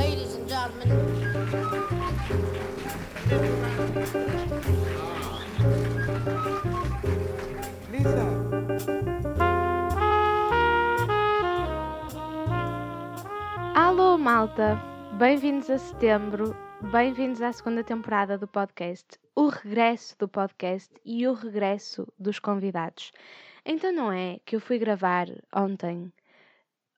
[0.00, 0.88] Ladies and gentlemen.
[7.90, 8.24] Lisa,
[13.74, 14.78] Alô, malta!
[15.18, 16.56] Bem-vindos a setembro,
[16.90, 19.06] bem-vindos à segunda temporada do podcast,
[19.36, 23.12] o regresso do podcast e o regresso dos convidados.
[23.66, 26.10] Então, não é que eu fui gravar ontem,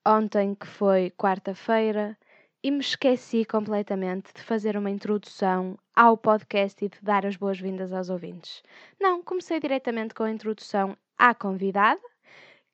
[0.07, 2.17] ontem que foi quarta-feira,
[2.63, 7.93] e me esqueci completamente de fazer uma introdução ao podcast e de dar as boas-vindas
[7.93, 8.63] aos ouvintes.
[9.01, 12.01] Não, comecei diretamente com a introdução à convidada,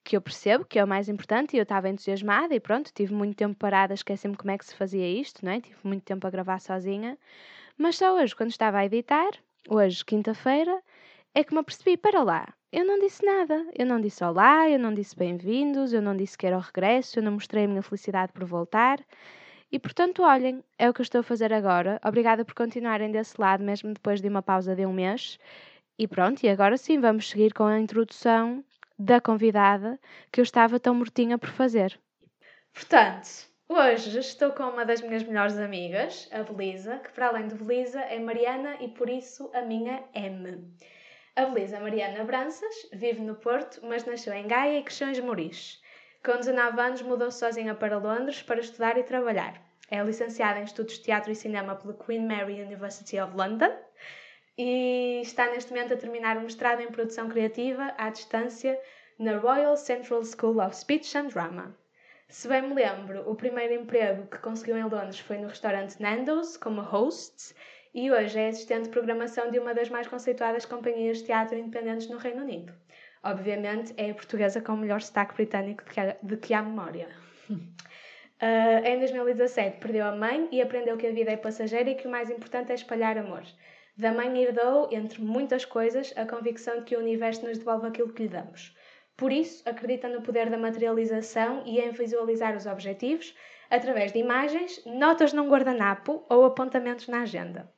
[0.05, 3.15] que eu percebo que é o mais importante e eu estava entusiasmada e pronto, tive
[3.15, 5.61] muito tempo parada, esqueci-me como é que se fazia isto, não é?
[5.61, 7.19] Tive muito tempo a gravar sozinha.
[7.77, 9.31] Mas só hoje, quando estava a editar,
[9.69, 10.83] hoje, quinta-feira,
[11.35, 13.67] é que me apercebi, para lá, eu não disse nada.
[13.75, 17.19] Eu não disse olá, eu não disse bem-vindos, eu não disse que era o regresso,
[17.19, 19.03] eu não mostrei a minha felicidade por voltar.
[19.71, 22.01] E portanto, olhem, é o que eu estou a fazer agora.
[22.03, 25.39] Obrigada por continuarem desse lado, mesmo depois de uma pausa de um mês.
[25.99, 28.65] E pronto, e agora sim, vamos seguir com a introdução
[28.99, 29.99] da convidada
[30.33, 32.01] que eu estava tão mortinha por fazer.
[32.73, 33.29] Portanto,
[33.69, 38.01] hoje estou com uma das minhas melhores amigas, a Belisa, que para além de Belisa
[38.01, 40.73] é Mariana e por isso a minha M.
[41.37, 45.81] A Belisa Mariana Branças vive no Porto, mas nasceu em Gaia e cresceu em Esmoriz.
[46.25, 49.63] Com 19 anos mudou-se sozinha para Londres para estudar e trabalhar.
[49.91, 53.73] É licenciada em Estudos de Teatro e Cinema pela Queen Mary University of London
[54.59, 58.79] e está neste momento a terminar o mestrado em Produção Criativa à distância
[59.19, 61.75] na Royal Central School of Speech and Drama.
[62.29, 66.57] Se bem me lembro, o primeiro emprego que conseguiu em Londres foi no restaurante Nando's
[66.57, 67.55] como host
[67.95, 72.09] e hoje é assistente de programação de uma das mais conceituadas companhias de teatro independentes
[72.09, 72.75] no Reino Unido.
[73.23, 76.63] Obviamente é a portuguesa com o melhor sotaque britânico de que há, de que há
[76.63, 77.09] memória.
[77.51, 77.57] Uh,
[78.87, 82.11] em 2017 perdeu a mãe e aprendeu que a vida é passageira e que o
[82.11, 83.43] mais importante é espalhar amor.
[83.97, 88.13] Da mãe herdou, entre muitas coisas, a convicção de que o universo nos devolve aquilo
[88.13, 88.77] que lhe damos.
[89.17, 93.35] Por isso, acredita no poder da materialização e em visualizar os objetivos
[93.69, 97.69] através de imagens, notas num guardanapo ou apontamentos na agenda.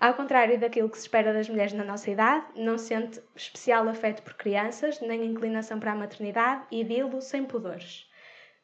[0.00, 4.22] Ao contrário daquilo que se espera das mulheres na nossa idade, não sente especial afeto
[4.22, 8.08] por crianças, nem inclinação para a maternidade e dilo sem pudores.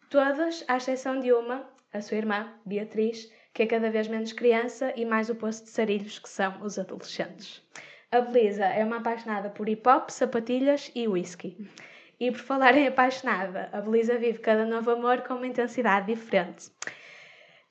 [0.09, 4.93] Todas, à exceção de uma, a sua irmã, Beatriz, que é cada vez menos criança
[4.95, 7.61] e mais o poço de sarilhos que são os adolescentes.
[8.13, 11.69] A Belisa é uma apaixonada por hip hop, sapatilhas e whisky.
[12.21, 16.71] E por falar em apaixonada, a Belisa vive cada novo amor com uma intensidade diferente.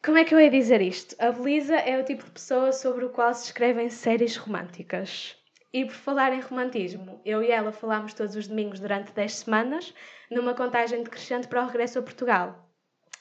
[0.05, 1.15] Como é que eu ia dizer isto?
[1.17, 5.37] A Belisa é o tipo de pessoa sobre o qual se escrevem séries românticas.
[5.71, 9.93] E por falar em romantismo, eu e ela falámos todos os domingos durante 10 semanas,
[10.29, 12.69] numa contagem decrescente para o regresso a Portugal.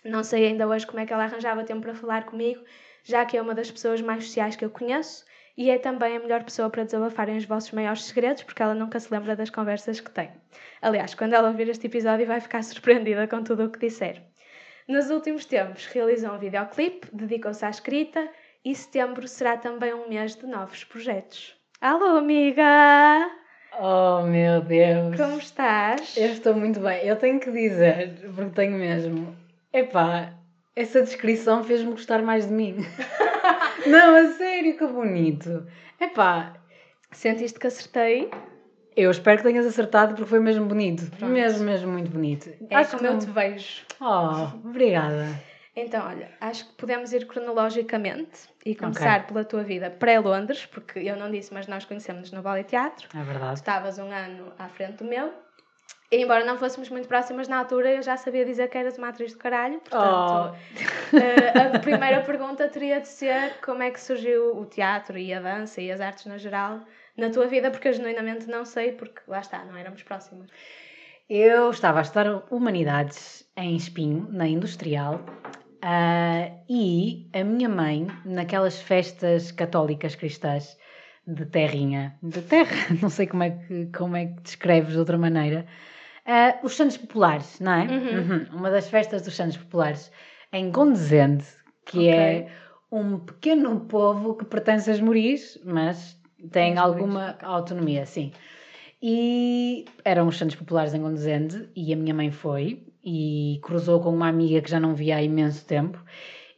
[0.04, 2.64] Não sei ainda hoje como é que ela arranjava tempo para falar comigo,
[3.04, 5.24] já que é uma das pessoas mais sociais que eu conheço
[5.56, 8.98] e é também a melhor pessoa para desabafarem os vossos maiores segredos, porque ela nunca
[8.98, 10.32] se lembra das conversas que tem.
[10.80, 14.20] Aliás, quando ela ouvir este episódio, vai ficar surpreendida com tudo o que disser.
[14.88, 18.28] Nos últimos tempos, realizou um videoclipe, dedicou-se à escrita
[18.64, 21.56] e setembro será também um mês de novos projetos.
[21.80, 23.30] Alô, amiga!
[23.80, 25.16] Oh meu Deus!
[25.16, 26.16] Como estás?
[26.16, 27.06] Eu estou muito bem.
[27.06, 29.36] Eu tenho que dizer, porque tenho mesmo.
[29.72, 30.34] Epá,
[30.76, 32.76] essa descrição fez-me gostar mais de mim.
[33.86, 35.66] Não, a sério, que bonito.
[36.00, 36.54] Epá,
[37.12, 38.30] Sentiste que acertei?
[38.96, 41.10] Eu espero que tenhas acertado porque foi mesmo bonito.
[41.16, 41.32] Pronto.
[41.32, 42.50] Mesmo, mesmo muito bonito.
[42.70, 43.82] É Acho como que eu te vejo.
[44.00, 45.26] Oh, obrigada.
[45.74, 51.16] Então, olha, acho que podemos ir cronologicamente e começar pela tua vida pré-Londres, porque eu
[51.16, 53.08] não disse, mas nós conhecemos-nos no Ballet Teatro.
[53.14, 53.54] É Tu verdade.
[53.54, 55.32] estavas um ano à frente do meu.
[56.10, 59.08] E embora não fôssemos muito próximas na altura, eu já sabia dizer que eras uma
[59.08, 59.80] atriz do caralho.
[59.80, 65.16] Portanto, Oh, eh, a primeira pergunta teria de ser como é que surgiu o teatro
[65.16, 66.80] e a dança e as artes no geral
[67.16, 70.50] na tua vida, porque eu genuinamente não sei, porque lá está, não éramos próximas.
[71.28, 75.20] Eu estava a estudar Humanidades em Espinho, na Industrial,
[75.82, 80.76] ah, e a minha mãe, naquelas festas católicas cristãs
[81.26, 85.16] de terrinha, de terra, não sei como é que, como é que descreves de outra
[85.18, 85.66] maneira,
[86.26, 87.84] ah, os Santos Populares, não é?
[87.84, 88.18] Uhum.
[88.18, 88.46] Uhum.
[88.52, 90.10] Uma das festas dos Santos Populares
[90.52, 91.44] em Gondesende,
[91.86, 92.10] que Ok.
[92.10, 92.48] é
[92.90, 96.20] um pequeno povo que pertence a Esmoriz, mas
[96.50, 98.32] tem alguma autonomia, sim.
[99.02, 104.10] E eram os Santos Populares em Gondesende e a minha mãe foi e cruzou com
[104.10, 105.98] uma amiga que já não via há imenso tempo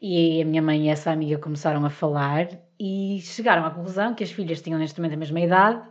[0.00, 2.48] e a minha mãe e essa amiga começaram a falar
[2.78, 5.82] e chegaram à conclusão que as filhas tinham neste momento a mesma idade.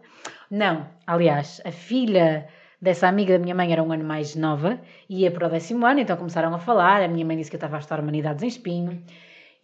[0.51, 2.47] Não, aliás, a filha
[2.79, 4.79] dessa amiga da minha mãe era um ano mais nova
[5.09, 7.01] e ia para o décimo ano, então começaram a falar.
[7.01, 9.03] A minha mãe disse que eu estava a estudar Humanidades em Espinho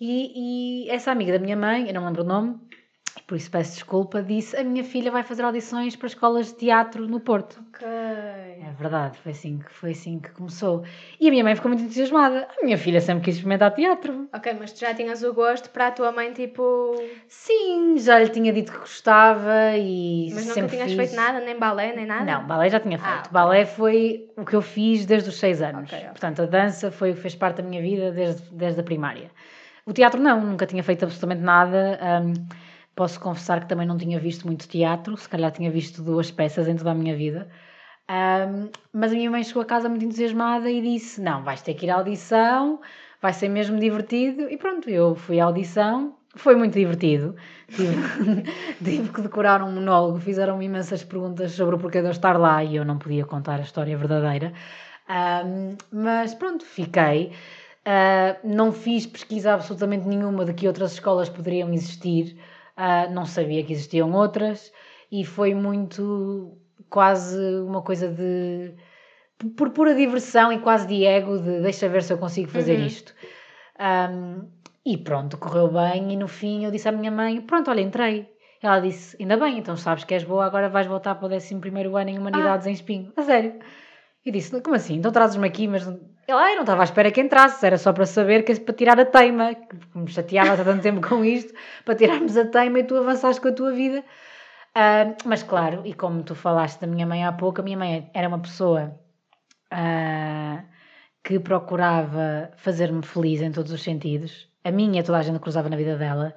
[0.02, 2.56] E, e essa amiga da minha mãe, eu não lembro o nome,
[3.30, 7.08] por isso peço desculpa, disse: A minha filha vai fazer audições para escolas de teatro
[7.08, 7.64] no Porto.
[7.70, 7.88] Ok.
[7.88, 10.84] É verdade, foi assim, que, foi assim que começou.
[11.20, 12.48] E a minha mãe ficou muito entusiasmada.
[12.60, 14.28] A minha filha sempre quis experimentar teatro.
[14.34, 16.96] Ok, mas tu já tinhas o gosto para a tua mãe, tipo.
[17.28, 20.96] Sim, já lhe tinha dito que gostava e Mas nunca tinhas fiz.
[20.96, 22.26] feito nada, nem balé, nem nada?
[22.26, 23.14] Não, balé já tinha feito.
[23.14, 23.32] Ah, ok.
[23.32, 25.84] Balé foi o que eu fiz desde os 6 anos.
[25.84, 26.10] Ok, ok.
[26.10, 29.30] Portanto, a dança foi, fez parte da minha vida desde, desde a primária.
[29.86, 32.00] O teatro não, nunca tinha feito absolutamente nada.
[32.24, 32.34] Hum,
[33.00, 36.68] posso confessar que também não tinha visto muito teatro, se calhar tinha visto duas peças
[36.68, 37.48] em toda a minha vida.
[38.10, 41.76] Hum, mas a minha mãe chegou a casa muito entusiasmada e disse: Não, vais ter
[41.76, 42.82] que ir à audição,
[43.22, 44.50] vai ser mesmo divertido.
[44.50, 47.38] E pronto, eu fui à audição, foi muito divertido.
[47.74, 47.96] Tive,
[48.84, 52.62] tive que decorar um monólogo, fizeram-me imensas perguntas sobre o porquê de eu estar lá
[52.64, 54.52] e eu não podia contar a história verdadeira.
[55.08, 57.32] Hum, mas pronto, fiquei.
[57.88, 62.38] Uh, não fiz pesquisa absolutamente nenhuma de que outras escolas poderiam existir,
[62.80, 64.72] Uh, não sabia que existiam outras
[65.12, 66.58] e foi muito
[66.90, 68.74] quase uma coisa de
[69.58, 72.86] por pura diversão e quase de ego de deixa ver se eu consigo fazer Uhum.
[72.86, 73.14] isto.
[73.80, 74.48] Um,
[74.86, 78.30] e pronto, correu bem e no fim eu disse à minha mãe, pronto, olha, entrei.
[78.62, 81.54] Ela disse, ainda bem, então sabes que és boa, agora vais voltar para o 11
[81.54, 83.12] ano em Humanidades em Espinho.
[83.16, 83.60] A sério.
[84.26, 84.96] E disse, como assim?
[84.96, 85.88] Então trazes-me aqui, mas...
[86.28, 89.00] Ela, "Ai, não estava à espera que entrasses, era só para saber que para tirar
[89.00, 92.84] a teima, que me chateava há tanto tempo com isto, para tirarmos a teima e
[92.84, 94.04] tu avançaste com a tua vida.
[94.76, 98.12] Ah, mas claro, e como tu falaste da minha mãe há pouco, a minha mãe
[98.14, 98.96] era uma pessoa
[99.72, 100.64] ah,
[101.24, 104.48] que procurava fazer-me feliz em todos os sentidos.
[104.64, 106.36] A minha, toda a gente cruzava na vida dela.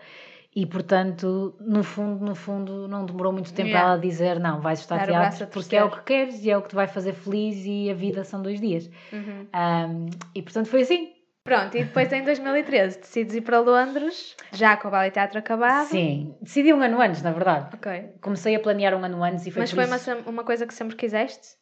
[0.54, 3.92] E, portanto, no fundo, no fundo, não demorou muito tempo Yeah.
[3.92, 6.60] ela dizer não, vais estar Dar teatro porque é o que queres e é o
[6.60, 8.90] que te vai fazer feliz e a vida são dois dias.
[9.10, 9.46] Uhum.
[9.54, 11.12] Um, e, portanto, foi assim.
[11.42, 15.86] Pronto, e depois em 2013 decides ir para Londres, já com o ballet teatro acabado.
[15.86, 16.36] Sim.
[16.40, 17.74] Decidi um ano antes, na verdade.
[17.74, 18.12] Ok.
[18.20, 20.12] Comecei a planear um ano antes e foi Mas foi isso...
[20.12, 21.56] uma, uma coisa que sempre quiseste?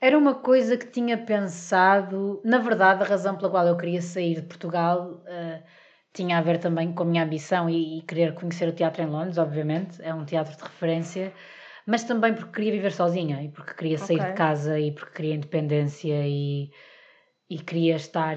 [0.00, 2.40] Era uma coisa que tinha pensado.
[2.44, 5.62] Na verdade, a razão pela qual eu queria sair de Portugal eh,
[6.12, 9.06] tinha a ver também com a minha ambição e, e querer conhecer o teatro em
[9.06, 10.00] Londres, obviamente.
[10.02, 11.32] É um teatro de referência.
[11.86, 14.28] Mas também porque queria viver sozinha e porque queria sair Ok.
[14.30, 16.70] de casa e porque queria independência e,
[17.50, 18.36] e queria estar.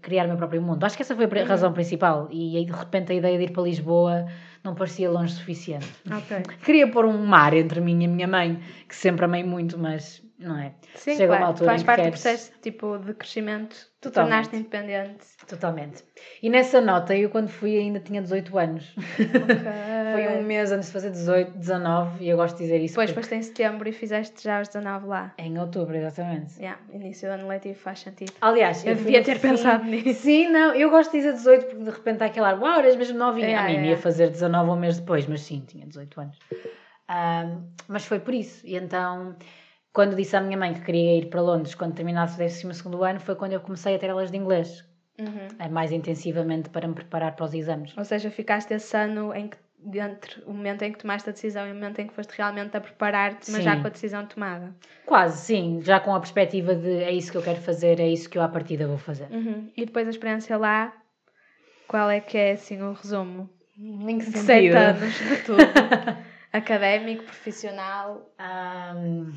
[0.00, 0.82] criar o meu próprio mundo.
[0.84, 1.44] Acho que essa foi a Uhum.
[1.44, 2.28] razão principal.
[2.30, 4.26] E aí, de repente, a ideia de ir para Lisboa
[4.62, 5.86] não parecia longe o suficiente.
[6.10, 6.42] Ok.
[6.64, 10.22] Queria pôr um mar entre mim e a minha mãe, que sempre amei muito, mas
[10.44, 10.72] não é?
[10.94, 11.44] Sim, Chega uma claro.
[11.52, 13.76] altura Faz parte do queres- processo tipo, de crescimento.
[14.00, 15.24] Tu tornaste independente.
[15.48, 16.04] Totalmente.
[16.42, 18.94] E nessa nota, eu quando fui ainda tinha 18 anos.
[20.12, 23.10] Foi um mês antes de fazer 18, 19, e eu gosto de dizer isso Depois
[23.10, 23.20] porque...
[23.22, 25.32] foste em setembro e fizeste já os 19 lá.
[25.38, 26.58] em outubro, exatamente.
[26.58, 28.32] Yeah, início do ano letivo faz sentido.
[28.42, 30.20] Aliás, Eu fui devia ter fim- pensado nisso.
[30.22, 32.96] Sim, não, eu gosto de dizer 18 porque de repente há aquele ar, uau, eras
[32.96, 33.48] mesmo novinha.
[33.48, 36.38] É, a mim é, ia fazer 19 um mês depois, mas sim, tinha 18 anos.
[37.08, 38.66] Ahm, mas foi por isso.
[38.66, 39.34] E então,
[39.94, 43.20] quando disse à minha mãe que queria ir para Londres quando terminasse o 12 ano,
[43.20, 44.84] foi quando eu comecei a ter aulas de inglês,
[45.16, 45.46] Uhum.
[45.60, 47.96] eh, mais intensivamente para me preparar para os exames.
[47.96, 49.56] Ou seja, ficaste esse ano em que,
[50.00, 52.76] entre o momento em que tomaste a decisão e o momento em que foste realmente
[52.76, 53.82] a preparar-te, mas já Sim.
[53.82, 54.74] com a decisão tomada.
[55.06, 58.28] Quase, sim, já com a perspectiva de é isso que eu quero fazer, é isso
[58.28, 59.28] que eu à partida vou fazer.
[59.30, 59.70] Uhum.
[59.76, 60.92] E depois a experiência lá,
[61.86, 63.48] qual é que é assim o resumo?
[63.78, 65.58] Nem que De sete anos de tudo.
[66.52, 69.32] Académico, profissional, Ahm,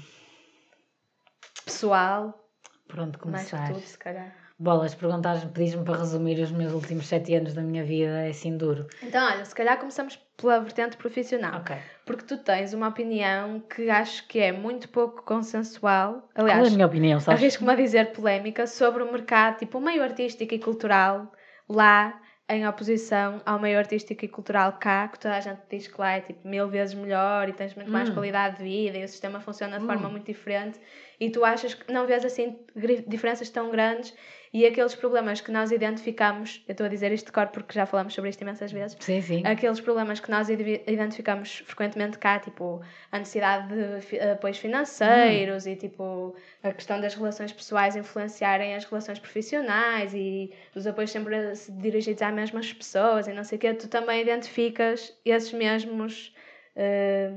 [1.67, 2.50] pessoal,
[2.88, 3.67] por onde mais que começar?
[3.74, 4.33] tudo, se calhar.
[4.59, 8.57] Bolas, perguntares-me, pedis-me para resumir os meus últimos sete anos da minha vida, é assim
[8.57, 8.88] duro.
[9.03, 11.59] Então, olha, se calhar começamos pela vertente profissional.
[11.59, 11.75] Ok.
[12.07, 16.27] Porque tu tens uma opinião que acho que é muito pouco consensual.
[16.33, 17.41] Qual é Aliás, a minha opinião, sabes?
[17.41, 21.31] arrisco-me a dizer polémica sobre o mercado, tipo o meio artístico e cultural
[21.69, 22.19] lá
[22.50, 26.13] em oposição ao meio artístico e cultural cá, que toda a gente diz que lá
[26.13, 28.13] é tipo mil vezes melhor e tens muito mais Hum.
[28.13, 29.88] qualidade de vida e o sistema funciona de Hum.
[29.88, 30.79] forma muito diferente
[31.19, 32.57] e tu achas que não vês assim
[33.07, 34.13] diferenças tão grandes
[34.53, 37.86] e aqueles problemas que nós identificamos, eu estou a dizer isto de cor porque já
[37.86, 39.45] falamos sobre isto imensas vezes, Sim, sim.
[39.45, 42.81] aqueles problemas que nós ide- identificamos frequentemente cá, tipo
[43.12, 45.69] a necessidade de fi- apoios financeiros Hum.
[45.69, 51.55] e tipo a questão das relações pessoais influenciarem as relações profissionais e os apoios sempre
[51.55, 56.33] se- dirigidos às mesmas pessoas e não sei o quê, tu também identificas esses mesmos
[56.75, 57.31] eh,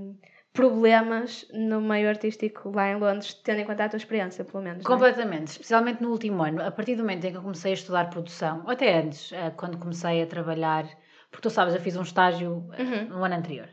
[0.52, 4.84] problemas no meio artístico lá em Londres, tendo em conta a tua experiência, pelo menos.
[4.84, 4.86] é?
[4.86, 8.10] Completamente, especialmente no último ano, a partir do momento em que eu comecei a estudar
[8.10, 10.84] produção, ou até antes, eh, quando comecei a trabalhar,
[11.30, 13.08] porque tu sabes, eu fiz um estágio eh, Uhum.
[13.18, 13.68] no ano anterior,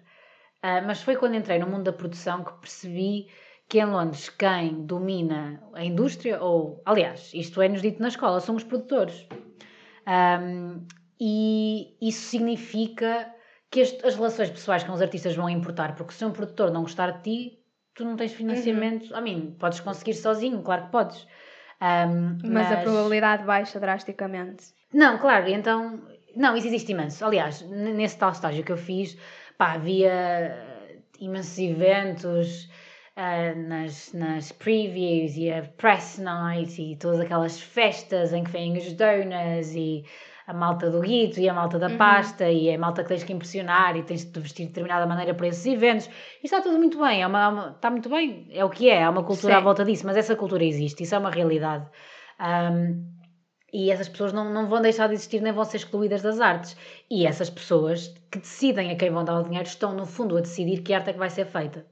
[0.62, 3.28] Ah, mas foi quando entrei no mundo da produção que percebi
[3.70, 8.56] que em Londres quem domina a indústria, ou aliás, isto é-nos dito na escola, são
[8.56, 9.28] os produtores.
[10.06, 10.86] Ahm,
[11.20, 13.32] e isso significa
[13.70, 16.82] que este- as relações pessoais com os artistas vão importar, porque se um produtor não
[16.82, 17.60] gostar de ti,
[17.94, 19.14] tu não tens financiamento.
[19.16, 21.28] A mim, podes conseguir sozinho, claro que podes.
[21.80, 24.66] Ahm, Mas, a probabilidade baixa drasticamente.
[24.94, 26.02] Não, claro, então.
[26.36, 27.26] Não, isso existe imenso.
[27.26, 29.18] Aliás, nesse tal estágio que eu fiz,
[29.58, 30.56] pá, havia
[31.20, 32.70] imensos eventos
[33.16, 38.78] ah, nas, nas previews e a press night e todas aquelas festas em que vêm
[38.78, 40.06] os donas e
[40.48, 43.34] a malta do guito e a malta da pasta e a malta que tens que
[43.34, 46.06] impressionar e tens de te vestir de determinada maneira para esses eventos.
[46.42, 49.04] Isso está tudo muito bem, é uma, uma- está muito bem, é o que é,
[49.04, 49.60] há uma cultura Sim.
[49.60, 51.86] à volta disso, mas essa cultura existe, isso é uma realidade.
[52.40, 53.04] Ahm,
[53.74, 56.78] e essas pessoas não, não vão deixar de existir nem vão ser excluídas das artes.
[57.12, 60.42] E essas pessoas que decidem a quem vão dar o dinheiro estão, no fundo, a
[60.42, 61.86] decidir que arte é que vai ser feita.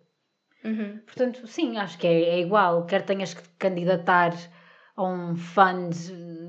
[0.64, 1.02] Uhum.
[1.06, 2.86] Portanto, sim, acho que é, é igual.
[2.86, 4.34] Quer tenhas que candidatar
[4.98, 5.94] a um fund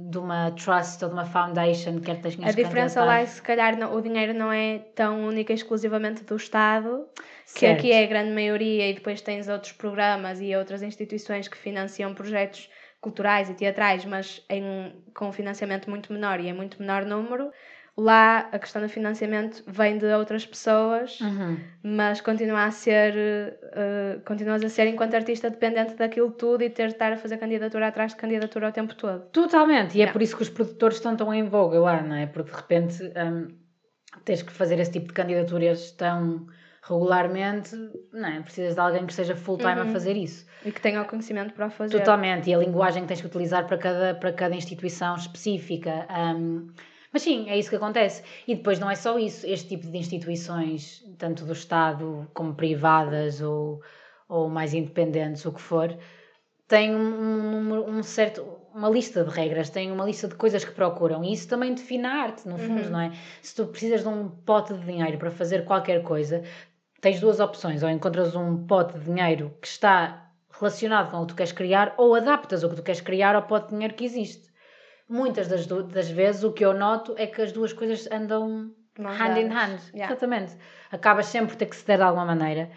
[0.09, 3.43] de uma trust ou de uma foundation, quer tenhas A que diferença lá é se
[3.43, 7.07] calhar não- o dinheiro não é tão única e exclusivamente do Estado,
[7.45, 7.79] que Certo.
[7.79, 12.15] aqui é a grande maioria, e depois tens outros programas e outras instituições que financiam
[12.15, 17.05] projetos culturais e teatrais, mas em, com um financiamento muito menor e em muito menor
[17.05, 17.51] número.
[17.99, 21.57] Lá a questão do financiamento vem de outras pessoas, Uhum.
[21.83, 23.15] mas continua a ser,
[23.73, 27.39] eh, continuas a ser enquanto artista dependente daquilo tudo e ter de estar a fazer
[27.39, 29.23] candidatura atrás de candidatura o tempo todo.
[29.33, 30.13] Totalmente, e é Yeah.
[30.13, 32.27] por isso que os produtores estão tão em voga lá, não é?
[32.27, 33.49] Porque de repente hum,
[34.27, 36.47] tens que fazer esse tipo de candidaturas tão
[36.83, 37.75] regularmente,
[38.13, 38.41] não é?
[38.43, 39.89] Precisas de alguém que esteja full time a Uhum.
[39.89, 40.45] fazer isso.
[40.67, 41.99] E que tenha o conhecimento para o fazer.
[41.99, 46.07] Totalmente, e a linguagem que tens que utilizar para cada, para cada instituição específica.
[46.37, 46.67] hum,
[47.17, 48.23] mas sim, é isso que acontece.
[48.47, 53.41] E depois não é só isso, este tipo de instituições, tanto do Estado como privadas
[53.41, 53.81] ou,
[54.29, 55.97] ou mais independentes, o que for,
[56.69, 57.01] têm um,
[57.73, 58.45] um um certo,
[58.75, 61.25] uma lista de regras, têm uma lista de coisas que procuram.
[61.25, 62.91] E isso também define a arte, no fundo, Uhum.
[62.91, 63.13] não é?
[63.43, 66.43] Se tu precisas de um pote de dinheiro para fazer qualquer coisa,
[67.01, 67.83] tens duas opções.
[67.83, 71.95] Ou encontras um pote de dinheiro que está relacionado com o que tu queres criar,
[71.99, 74.46] ou adaptas o que tu queres criar ao pote de dinheiro que existe.
[75.09, 79.21] Muitas das, das vezes o que eu noto é que as duas coisas andam Mãos
[79.21, 79.79] hand in hand.
[79.95, 80.07] Yeah.
[80.13, 80.57] Exatamente.
[80.91, 82.71] Acabas sempre por ter que ceder de alguma maneira.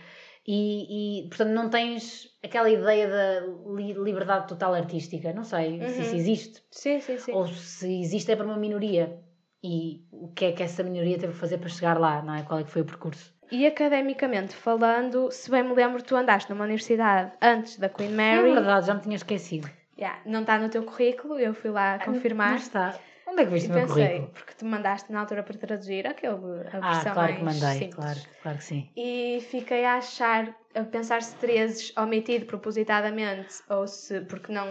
[0.46, 3.46] E, e, portanto, não tens aquela ideia da
[3.76, 5.32] li- liberdade total artística.
[5.34, 6.18] Não sei se isso Uhum.
[6.18, 6.64] existe.
[6.72, 7.32] Sim, sim, sim.
[7.34, 9.20] Ou se existe é para uma minoria.
[9.64, 12.44] E o que é que essa minoria teve que fazer para chegar lá, não é?
[12.44, 13.34] Qual é que foi o percurso?
[13.52, 18.36] E academicamente falando, se bem me lembro, tu andaste numa universidade antes da Queen É
[18.38, 18.54] Mary.
[18.54, 19.70] verdade, já me tinha esquecido.
[20.00, 22.52] Yeah, não está no teu currículo, eu fui lá confirmar.
[22.52, 22.98] Não está.
[23.28, 24.32] Onde é que viste E o meu pensei, currículo?
[24.34, 26.34] porque tu mandaste na altura para traduzir aquele,
[26.72, 27.96] a Ah, versão claro que mandei, simples.
[27.96, 28.90] claro, claro que sim.
[28.98, 34.68] E fiquei a achar, a pensar se terias omitido propositadamente ou se, porque não.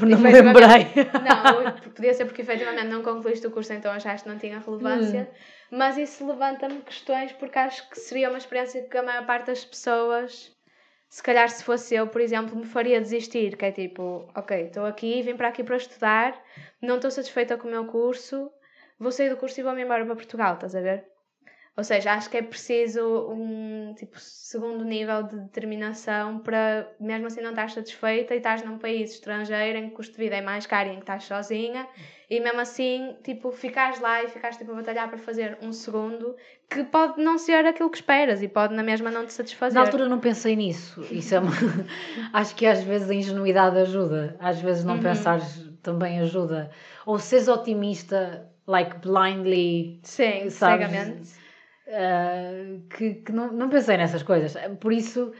[0.00, 0.86] Não me lembrei.
[1.22, 5.28] Não, podia ser porque efetivamente não concluíste o curso, então achaste que não tinha relevância.
[5.30, 5.76] Hum.
[5.76, 9.64] Mas isso levanta-me questões porque acho que seria uma experiência que a maior parte das
[9.64, 10.50] pessoas,
[11.12, 13.56] se calhar se fosse eu, por exemplo, me faria desistir.
[13.58, 16.42] Que é tipo, ok, estou aqui, vim para aqui para estudar,
[16.80, 18.50] não estou satisfeita com o meu curso,
[18.98, 21.11] vou sair do curso e vou-me embora para Portugal, estás a ver?
[21.74, 23.00] Ou seja, acho que é preciso
[23.30, 28.76] um tipo segundo nível de determinação para mesmo assim não estás satisfeita e estás num
[28.76, 31.24] país estrangeiro em que o custo de vida é mais caro e em que estás
[31.24, 31.88] sozinha
[32.28, 36.36] e mesmo assim, tipo, ficares lá e ficares tipo a batalhar para fazer um segundo
[36.68, 39.74] que pode não ser aquilo que esperas e pode na mesma não te satisfazer.
[39.80, 41.06] Na altura não pensei nisso.
[41.10, 41.52] Isso é uma...
[42.34, 44.36] Acho que às vezes a ingenuidade ajuda.
[44.38, 45.02] Às vezes não Uhum.
[45.02, 46.70] pensares também ajuda.
[47.06, 50.86] Ou seres otimista, like blindly, Sim, sabes?
[50.90, 51.41] cegamente.
[51.92, 54.56] Uh, que, que não, não pensei nessas coisas.
[54.80, 55.32] Por isso,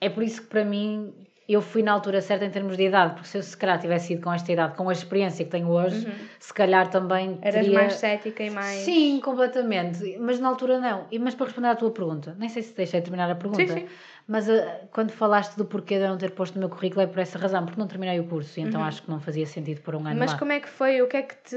[0.00, 1.14] é por isso que para mim
[1.48, 4.12] eu fui na altura certa em termos de idade, porque se eu se calhar tivesse
[4.12, 6.06] ido com esta idade, com a experiência que tenho hoje,
[6.38, 7.38] se calhar também Uhum.
[7.40, 7.78] Eras teria...
[7.78, 8.80] mais cética e mais.
[8.80, 10.18] Sim, completamente.
[10.18, 11.06] Mas na altura não.
[11.10, 13.80] E, mas para responder à tua pergunta, nem sei se deixei terminar a pergunta, Sim,
[13.80, 13.86] sim.
[14.28, 17.06] Mas ah, quando falaste do porquê de eu não ter posto no meu currículo é
[17.06, 19.80] por essa razão, porque não terminei o curso e então acho que não fazia sentido
[19.80, 20.18] por um ano Uhum.
[20.18, 20.38] Mas lá.
[20.38, 21.00] como é que foi?
[21.00, 21.56] O que é que te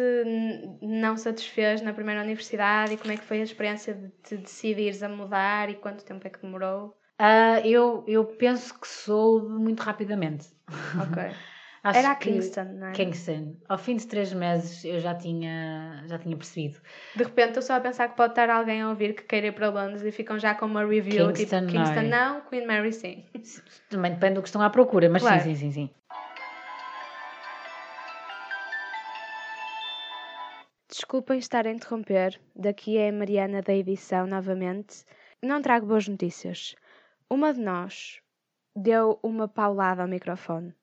[0.82, 5.04] não satisfez na primeira universidade e como é que foi a experiência de te decidires
[5.04, 6.96] a mudar e quanto tempo é que demorou?
[7.20, 10.48] Ah, eu, eu penso que soube muito rapidamente.
[11.00, 11.22] Ok.
[11.84, 12.92] Acho Era a que- Kingston, não é?
[12.92, 13.56] Kingston.
[13.68, 16.80] Ao fim de três meses eu já tinha, já tinha percebido.
[17.16, 19.52] De repente estou só a pensar que pode estar alguém a ouvir que queira ir
[19.54, 22.94] para Londres e ficam já com uma review Kingston, tipo Kingston não não, Queen Mary
[22.94, 23.26] sim.
[23.90, 25.42] Também depende do que estão à procura, mas Claro.
[25.42, 25.90] sim, sim, sim, sim.
[30.90, 35.04] Desculpem estar a interromper, daqui é a Mariana da edição novamente.
[35.42, 36.76] Não trago boas notícias.
[37.30, 38.20] Uma de nós
[38.76, 40.74] deu uma paulada ao microfone.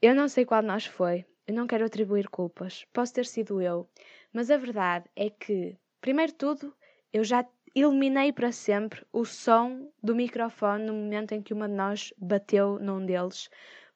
[0.00, 3.60] Eu não sei qual de nós foi, eu não quero atribuir culpas, posso ter sido
[3.60, 3.88] eu,
[4.32, 6.72] Mas a verdade é que, primeiro de tudo,
[7.12, 11.74] eu já eliminei para sempre o som do microfone no momento em que uma de
[11.74, 13.50] nós bateu num deles,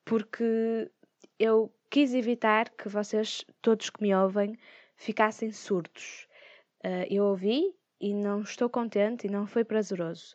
[0.05, 0.91] porque
[1.39, 4.59] eu quis evitar que vocês, todos que me ouvem,
[4.97, 6.27] ficassem surdos.
[6.85, 10.35] Uh, eu ouvi e não estou contente e não foi prazeroso.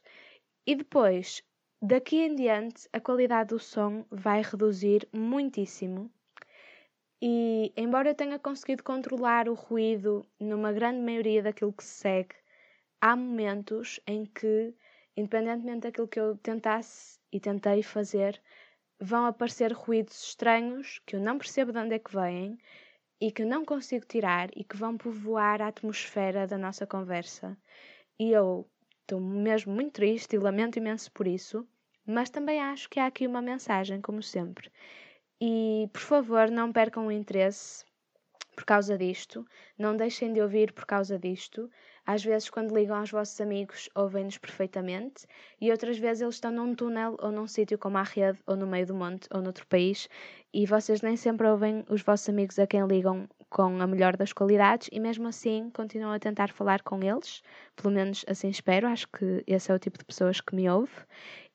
[0.66, 1.44] E depois,
[1.82, 6.12] daqui em diante, a qualidade do som vai reduzir muitíssimo.
[7.22, 12.36] E embora eu tenha conseguido controlar o ruído numa grande maioria daquilo que se segue,
[13.02, 14.74] há momentos em que,
[15.16, 18.42] independentemente daquilo que eu tentasse e tentei fazer,
[19.00, 22.58] vão aparecer ruídos estranhos que eu não percebo de onde é que vêm
[23.20, 27.58] e que não consigo tirar e que vão povoar a atmosfera da nossa conversa.
[28.20, 28.68] E eu
[29.08, 31.66] estou mesmo muito triste e lamento imenso por isso,
[32.06, 34.70] mas também acho que há aqui uma mensagem, como sempre.
[35.40, 37.86] E por favor, não percam o interesse
[38.54, 39.46] por causa disto,
[39.78, 41.70] não deixem de ouvir por causa disto.
[42.06, 45.26] Às vezes, quando ligam aos vossos amigos, ouvem-nos perfeitamente,
[45.62, 48.68] e outras vezes eles estão num túnel ou num sítio como a rede, ou no
[48.68, 50.10] meio do monte, ou noutro país,
[50.54, 54.34] e vocês nem sempre ouvem os vossos amigos a quem ligam com a melhor das
[54.34, 57.42] qualidades, e mesmo assim continuam a tentar falar com eles,
[57.76, 60.92] pelo menos assim espero, acho que esse é o tipo de pessoas que me ouve.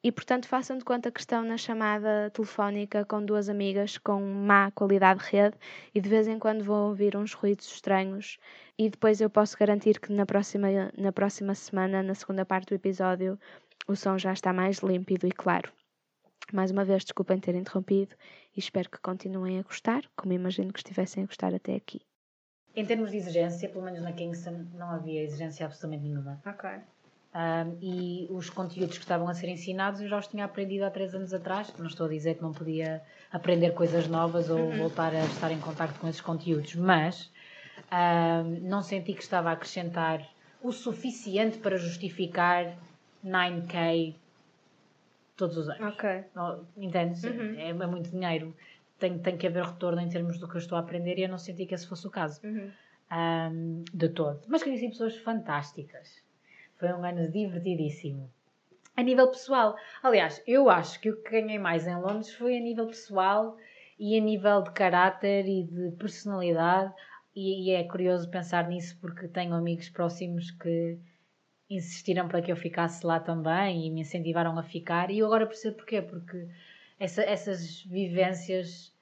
[0.04, 4.70] E portanto façam de conta que estão na chamada telefónica com duas amigas com má
[4.72, 5.56] qualidade de rede
[5.94, 8.38] e de vez em quando vão ouvir uns ruídos estranhos
[8.76, 12.74] e depois eu posso garantir que na próxima, na próxima semana, na segunda parte do
[12.74, 13.38] episódio,
[13.86, 15.72] o som já está mais límpido e claro.
[16.52, 18.14] Mais uma vez, desculpem ter interrompido
[18.54, 22.02] e espero que continuem a gostar, como imagino que estivessem a gostar até aqui.
[22.76, 26.40] Em termos de exigência, pelo menos na Kingston não havia exigência absolutamente nenhuma.
[26.46, 26.70] Ok.
[27.34, 30.90] Um, e os conteúdos que estavam a ser ensinados eu já os tinha aprendido há
[30.90, 31.72] três anos atrás.
[31.78, 34.76] Não estou a dizer que não podia aprender coisas novas ou uhum.
[34.76, 37.30] voltar a estar em contato com esses conteúdos, mas
[37.90, 40.26] um, não senti que estava a acrescentar
[40.62, 42.76] o suficiente para justificar
[43.24, 44.14] 9K
[45.36, 45.94] todos os anos.
[45.94, 46.24] Ok.
[46.76, 47.22] Entendes?
[47.24, 47.54] Uhum.
[47.58, 48.54] É, é, muito dinheiro.
[48.98, 51.28] Tem, tem que haver retorno em termos do que eu estou a aprender e eu
[51.28, 52.40] não senti que esse fosse o caso.
[52.44, 52.70] Uhum.
[53.12, 54.40] Um, de todo.
[54.48, 56.22] Mas conheci pessoas fantásticas
[56.82, 58.28] foi um ano divertidíssimo.
[58.96, 62.60] A nível pessoal, aliás, eu acho que o que ganhei mais em Londres foi a
[62.60, 63.56] nível pessoal
[63.96, 66.92] e a nível de caráter e de personalidade.
[67.36, 70.98] E, e é curioso pensar nisso porque tenho amigos próximos que
[71.76, 75.10] insistiram para que eu ficasse lá também e me incentivaram a ficar.
[75.10, 76.48] E eu agora percebo porquê, porque
[76.98, 78.92] essa, essas vivências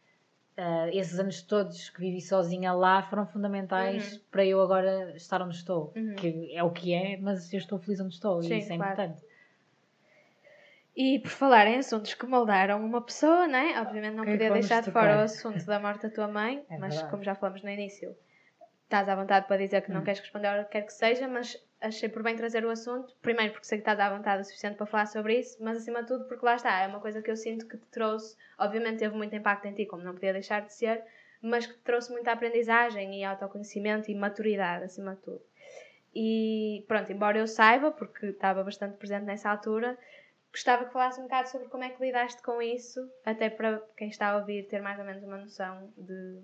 [0.58, 4.20] Uh, esses anos todos que vivi sozinha lá foram fundamentais uhum.
[4.30, 5.90] para eu agora estar onde estou.
[5.96, 6.14] Uhum.
[6.16, 8.76] Que é o que é, mas eu estou feliz onde estou Sim, e isso é
[8.76, 8.92] claro.
[8.92, 9.24] importante.
[10.94, 13.80] E por falar em assuntos que moldaram uma pessoa, né?
[13.80, 16.76] obviamente não que podia deixar de fora o assunto da morte da tua mãe, é
[16.76, 17.10] mas verdade.
[17.10, 18.14] como já falamos no início,
[18.84, 20.04] estás à vontade para dizer que não hum.
[20.04, 23.16] queres responder ao que quer que seja, mas achei por bem trazer o assunto.
[23.22, 26.02] Primeiro, porque sei que estás à vontade o suficiente para falar sobre isso, mas acima
[26.02, 28.36] de tudo, porque lá está, é uma coisa que eu sinto que te trouxe.
[28.58, 31.02] Obviamente, teve muito impacto em ti, como não podia deixar de ser,
[31.42, 35.42] mas que te trouxe muita aprendizagem e autoconhecimento e maturidade, acima de tudo.
[36.14, 39.96] E pronto, embora eu saiba, porque estava bastante presente nessa altura,
[40.52, 44.08] gostava que falasse um bocado sobre como é que lidaste com isso, até para quem
[44.08, 46.42] está a ouvir ter mais ou menos uma noção de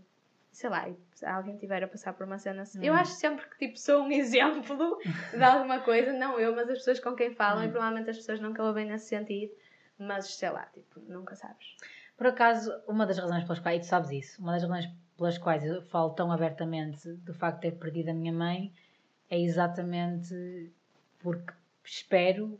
[0.56, 2.80] sei lá, se alguém tiver a passar por uma cena assim.
[2.80, 2.84] Hum.
[2.84, 4.98] Eu acho sempre que tipo, sou um exemplo
[5.30, 7.66] de alguma coisa, não eu, mas as pessoas com quem falam, hum.
[7.66, 9.52] e provavelmente as pessoas nunca ouvem nesse sentido,
[9.98, 11.76] mas sei lá, tipo, nunca sabes.
[12.16, 14.88] Por acaso, uma das razões pelas quais, e tu sabes isso, uma das razões
[15.18, 18.72] pelas quais eu falo tão abertamente do facto de ter perdido a minha mãe
[19.28, 20.72] é exatamente
[21.18, 21.52] porque
[21.84, 22.58] espero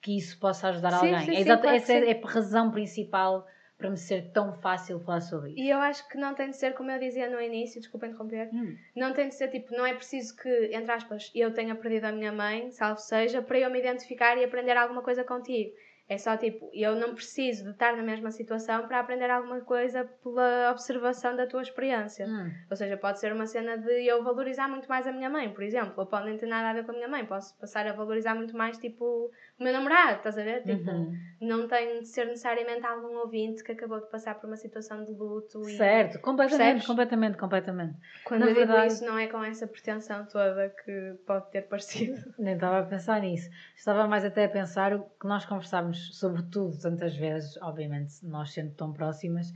[0.00, 1.26] que isso possa ajudar sim, alguém.
[1.26, 3.46] Sim, é sim, essa é a razão principal
[3.80, 5.60] para me ser tão fácil falar sobre isso.
[5.60, 8.50] E eu acho que não tem de ser, como eu dizia no início, desculpa interromper,
[8.52, 8.76] hum.
[8.94, 12.12] não tem de ser tipo, não é preciso que, entre aspas, eu tenha perdido a
[12.12, 15.72] minha mãe, salvo seja, para eu me identificar e aprender alguma coisa contigo.
[16.10, 20.04] É só tipo, eu não preciso de estar na mesma situação para aprender alguma coisa
[20.24, 22.26] pela observação da tua experiência.
[22.26, 22.50] Hum.
[22.68, 25.62] Ou seja, pode ser uma cena de eu valorizar muito mais a minha mãe, por
[25.62, 27.92] exemplo, ou pode nem ter nada a ver com a minha mãe, posso passar a
[27.92, 30.62] valorizar muito mais, tipo, o meu namorado, estás a ver?
[30.62, 31.14] Tipo, uhum.
[31.42, 35.12] não tem de ser necessariamente algum ouvinte que acabou de passar por uma situação de
[35.12, 35.62] luto.
[35.64, 36.86] Certo, completamente, percebes?
[36.86, 37.94] completamente, completamente.
[38.24, 38.88] Quando Na eu verdade...
[38.88, 42.16] digo isso, não é com essa pretensão toda que pode ter parecido.
[42.38, 43.50] Nem estava a pensar nisso.
[43.76, 48.54] Estava mais até a pensar o que nós conversámos sobre tudo tantas vezes, obviamente, nós
[48.54, 49.52] sendo tão próximas,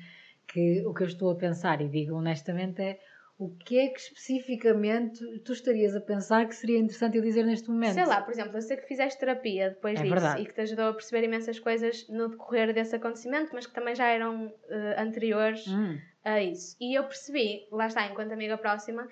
[0.46, 2.98] que o que eu estou a pensar, e digo honestamente, é
[3.36, 7.68] o que é que especificamente tu estarias a pensar que seria interessante eu dizer neste
[7.68, 7.94] momento?
[7.94, 10.42] Sei lá, por exemplo, eu sei que fizeste terapia depois é disso verdade.
[10.42, 13.94] e que te ajudou a perceber imensas coisas no decorrer desse acontecimento, mas que também
[13.94, 14.54] já eram uh,
[15.00, 15.98] anteriores hum.
[16.24, 16.76] a isso.
[16.80, 19.08] E eu percebi, lá está, enquanto amiga próxima,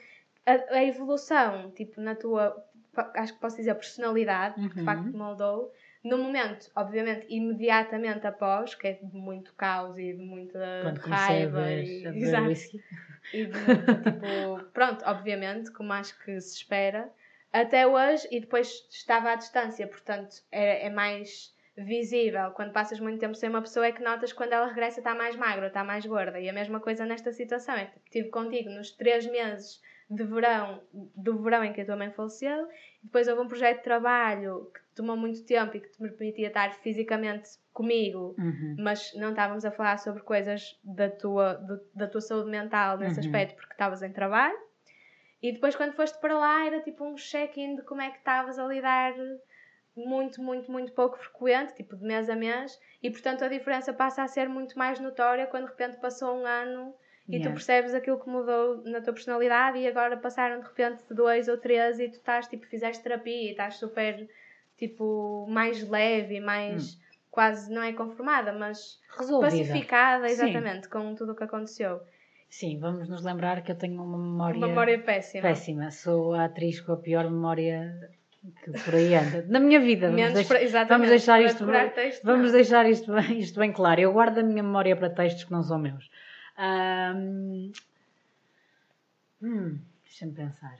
[0.47, 2.57] a, a evolução, tipo, na tua,
[3.17, 4.85] acho que posso dizer, personalidade, que de Uhum.
[4.85, 5.73] facto te moldou,
[6.05, 11.71] no momento, obviamente, imediatamente após, que é de muito caos e de muita Quando raiva
[11.71, 12.51] e, exato,
[13.33, 17.09] e de, tipo, pronto, obviamente, como acho que se espera,
[17.53, 22.51] até hoje, e depois estava à distância, portanto, é, é mais visível.
[22.51, 25.37] Quando passas muito tempo sem uma pessoa, é que notas quando ela regressa está mais
[25.37, 26.41] magra, está mais gorda.
[26.41, 29.81] E a mesma coisa nesta situação, é que estive contigo nos três meses
[30.15, 32.69] de verão, do verão em que a tua mãe faleceu,
[33.03, 36.73] depois houve um projeto de trabalho que tomou muito tempo e que te permitia estar
[36.75, 38.77] fisicamente comigo Uhum.
[38.79, 43.21] mas não estávamos a falar sobre coisas da tua, do- da tua saúde mental nesse
[43.21, 43.27] Uhum.
[43.27, 44.59] aspecto, porque estavas em trabalho.
[45.43, 48.59] E depois, quando foste para lá, era tipo um check-in de como é que estavas
[48.59, 49.13] a lidar
[49.97, 54.23] muito, muito, muito pouco frequente, tipo de mês a mês, e portanto a diferença passa
[54.23, 56.95] a ser muito mais notória quando de repente passou um ano
[57.33, 57.53] e tu Yeah.
[57.55, 61.99] percebes aquilo que mudou na tua personalidade e agora passaram de repente dois ou três
[61.99, 64.29] e tu estás tipo, fizeste terapia e estás super
[64.77, 66.99] tipo mais leve e mais
[67.31, 69.51] quase não é conformada, mas Resolvida.
[69.51, 70.35] pacificada Sim.
[70.35, 72.01] exatamente com tudo o que aconteceu.
[72.51, 75.43] Sim, vamos nos lembrar que eu tenho uma memória, Uma memória péssima.
[75.43, 75.91] péssima.
[75.91, 78.11] Sou a atriz com a pior memória
[78.63, 79.47] que por aí anda.
[79.49, 81.65] Na minha vida, vamos, Menos deix- para, exatamente, vamos deixar isto
[81.95, 82.53] texto, vamos não.
[82.53, 84.01] deixar isto isto bem claro.
[84.03, 86.11] Eu guardo a minha memória para textos que não são meus.
[89.41, 90.79] Hum, Deixa-me pensar.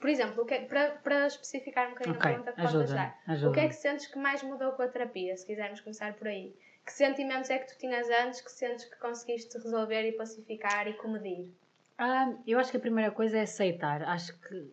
[0.00, 3.18] Por exemplo, que é- para, para especificar um bocadinho Ok, a pergunta que podes dar,
[3.46, 6.26] o que é que sentes que mais mudou com a terapia, se quisermos começar por
[6.26, 6.56] aí?
[6.86, 10.94] Que sentimentos é que tu tinhas antes que sentes que conseguiste resolver e pacificar e
[10.94, 11.52] comedir?
[11.98, 14.02] Ah, eu acho que a primeira coisa é aceitar.
[14.02, 14.72] Acho que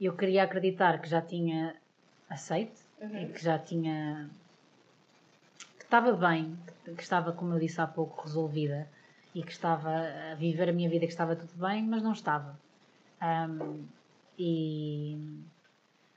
[0.00, 1.76] eu queria acreditar que já tinha
[2.30, 3.32] aceite e Uhum.
[3.32, 4.30] que já tinha.
[5.76, 8.88] que estava bem, que estava, como eu disse há pouco, resolvida
[9.34, 9.90] e que estava
[10.32, 12.58] a viver a minha vida, que estava tudo bem, mas não estava.
[13.20, 13.84] Ahm,
[14.38, 15.18] e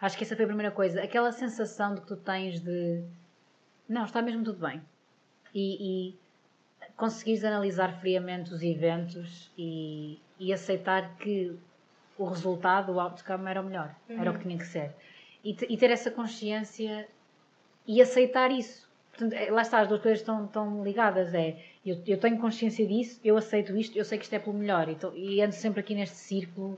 [0.02, 1.02] acho que essa foi a primeira coisa.
[1.02, 3.04] Aquela sensação de que tu tens de.
[3.88, 4.82] Não, está mesmo tudo bem.
[5.54, 6.20] E, e
[6.98, 11.58] conseguires analisar friamente os eventos e, e aceitar que
[12.18, 14.94] o resultado, o outcome era o melhor, era o que tinha que ser.
[15.44, 17.08] E, e ter essa consciência
[17.88, 18.85] e aceitar isso.
[19.18, 21.34] Portanto, é- lá está, as duas coisas estão, estão ligadas.
[21.34, 24.58] É, eu, eu tenho consciência disso, eu aceito isto, eu sei que isto é pelo
[24.58, 24.90] melhor.
[24.90, 26.78] E, tô- e ando sempre aqui neste círculo.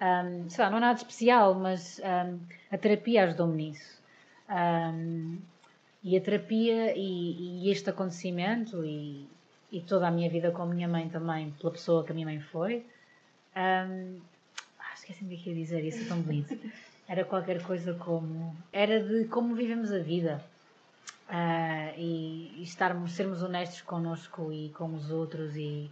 [0.00, 2.38] ahm, sei lá, não é nada de especial, mas ahm,
[2.70, 4.02] a terapia ajudou-me nisso.
[4.48, 5.38] Ahm,
[6.02, 9.26] e a terapia e, e este acontecimento e,
[9.72, 12.26] e toda a minha vida com a minha mãe também, pela pessoa que a minha
[12.26, 12.84] mãe foi.
[13.54, 14.16] ahm,
[14.78, 16.56] ah, esqueci-me o que que ia dizer, isso é tão bonito.
[17.08, 18.56] Era qualquer coisa como.
[18.72, 20.42] Era de como vivemos a vida.
[21.28, 25.90] Ah, e, e estarmos, sermos honestos connosco e com os outros e,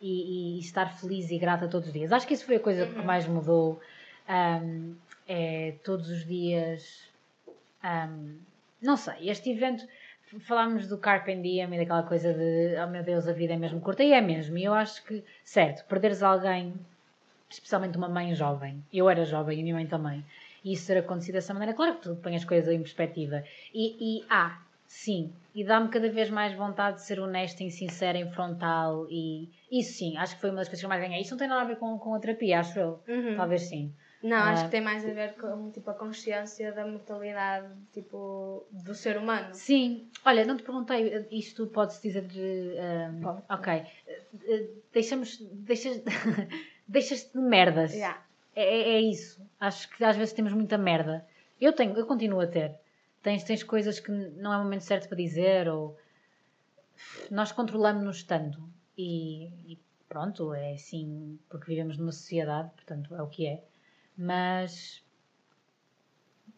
[0.00, 2.12] e, e estar feliz e grata todos os dias.
[2.12, 3.80] Acho que isso foi a coisa que mais mudou.
[4.28, 4.94] Ahm,
[5.28, 7.10] é todos os dias.
[7.82, 8.38] ahm,
[8.80, 9.86] não sei, este evento.
[10.40, 13.80] Falámos do Carpe Diem e daquela coisa de oh meu Deus, a vida é mesmo
[13.80, 14.56] curta, e é mesmo.
[14.56, 16.72] E eu acho que, certo, perderes alguém,
[17.48, 20.24] especialmente uma mãe jovem, eu era jovem e a minha mãe também,
[20.64, 23.42] e isso ter acontecido dessa maneira, claro que tu põe as coisas em perspectiva.
[23.74, 24.56] E, e ah,
[24.92, 29.48] sim, e dá-me cada vez mais vontade de ser honesta e sincera em frontal, e
[29.70, 31.20] isso sim, acho que foi uma das coisas que eu mais ganhei.
[31.22, 33.00] Isso não tem nada a ver com, com a terapia, acho eu.
[33.06, 33.36] Uhum.
[33.36, 33.94] Talvez sim.
[34.22, 34.64] Não, acho Ah.
[34.66, 39.54] que tem mais a ver com tipo, a consciência da mortalidade tipo, do ser humano.
[39.54, 42.76] Sim, olha, não te perguntei, isto pode-se dizer de.
[42.78, 43.42] ahm, Pode.
[43.48, 43.82] ok,
[44.48, 45.38] Eh, deixamos.
[45.40, 46.02] Deixas,
[46.88, 47.92] deixas-te de merdas.
[47.94, 48.20] Yeah.
[48.56, 49.40] É, é- é isso.
[49.60, 51.24] Acho que às vezes temos muita merda.
[51.60, 52.74] Eu tenho, eu continuo a ter.
[53.22, 55.96] Tens, tens coisas que não é o momento certo para dizer ou
[57.30, 58.62] nós controlamos-nos tanto
[58.96, 59.78] e, e
[60.08, 63.62] pronto, é assim porque vivemos numa sociedade, portanto é o que é.
[64.16, 65.02] Mas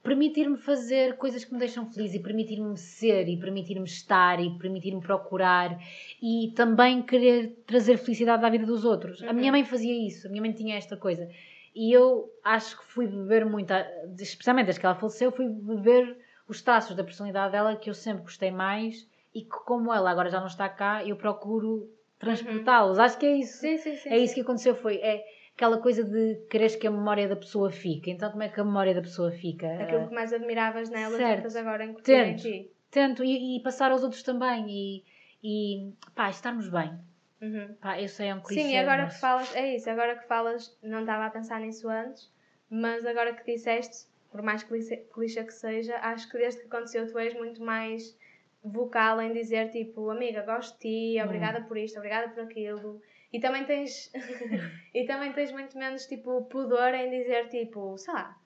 [0.02, 5.00] permitir-me fazer coisas que me deixam feliz e permitir-me ser e permitir-me estar e permitir-me
[5.00, 5.78] procurar
[6.20, 9.22] e também querer trazer felicidade à vida dos outros.
[9.22, 9.32] A Uhum.
[9.34, 11.28] minha mãe fazia isso, a minha mãe tinha esta coisa.
[11.74, 13.86] E eu acho que fui beber muito, a-
[14.18, 16.18] especialmente desde que ela faleceu, fui beber
[16.52, 20.28] os traços da personalidade dela que eu sempre gostei mais e que, como ela agora
[20.28, 22.98] já não está cá, eu procuro transportá-los.
[22.98, 23.58] Acho que é isso.
[23.58, 24.08] Sim, sim, sim.
[24.10, 25.24] É isso que aconteceu, foi é
[25.56, 28.10] aquela coisa de quereres que a memória da pessoa fique.
[28.10, 29.66] Então como é que a memória da pessoa fica?
[29.82, 31.36] Aquilo que mais admiravas nela, certo.
[31.36, 32.70] tentas agora incutir em ti.
[32.90, 35.04] Tento e, e passar aos outros também e,
[35.42, 36.92] e pá, estarmos bem.
[37.40, 37.74] Uhum.
[37.80, 38.62] Pá, eu sei, é um clichê.
[38.62, 41.60] Sim, e agora mas- que falas, é isso, agora que falas, não estava a pensar
[41.60, 42.30] nisso antes,
[42.68, 44.96] mas agora que disseste, por mais clichê,
[45.44, 48.18] que seja, acho que desde que aconteceu tu és muito mais
[48.64, 51.24] vocal em dizer tipo, amiga, gosto de ti, Hum.
[51.26, 53.00] obrigada por isto, obrigada por aquilo.
[53.32, 54.10] E também tens.
[54.94, 58.36] e também tens muito menos, tipo, pudor em dizer, tipo, sei lá,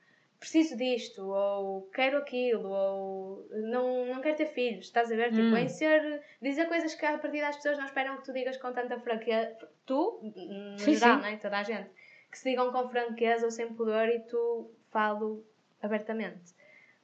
[0.41, 5.31] preciso disto, ou quero aquilo, ou não, não quero ter filhos, estás a ver?
[5.33, 5.57] Tipo, Hum.
[5.57, 6.23] em ser.
[6.43, 9.57] dizer coisas que a partir das pessoas não esperam que tu digas com tanta franqueza.
[9.85, 11.23] Tu, no Sim, geral, sim.
[11.23, 11.37] Né?
[11.37, 11.91] toda a gente.
[12.31, 15.45] Que se digam com franqueza ou sem pudor e tu falo
[15.83, 16.55] abertamente.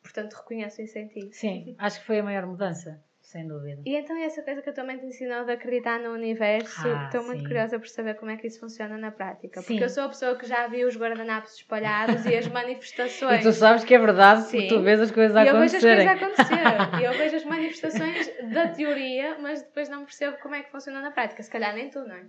[0.03, 1.29] Portanto, reconheço isso em ti.
[1.33, 3.81] Sim, acho que foi a maior mudança, sem dúvida.
[3.87, 7.05] E então essa coisa que a tua mãe te ensinou de acreditar no universo, Ah,
[7.05, 7.47] estou muito sim.
[7.47, 9.61] curiosa por saber como é que isso funciona na prática.
[9.63, 9.67] Sim.
[9.69, 13.45] Porque eu sou a pessoa que já viu os guardanapos espalhados e as E manifestações.
[13.45, 14.69] tu sabes que é verdade porque Sim.
[14.69, 16.07] tu vês as coisas a E eu vejo as acontecerem.
[16.09, 16.99] coisas a acontecer.
[17.01, 21.01] E eu vejo as manifestações da teoria, mas depois não percebo como é que funciona
[21.01, 21.41] na prática.
[21.45, 22.25] Se calhar nem tu, não é?